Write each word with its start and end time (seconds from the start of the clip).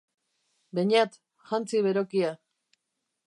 Beñat, 0.79 1.19
jantzi 1.51 1.83
berokia. 1.89 2.31